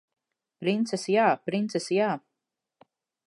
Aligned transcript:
Princesi 0.63 1.15
jā! 1.17 1.27
Princesi 1.49 1.99
jā! 1.99 2.09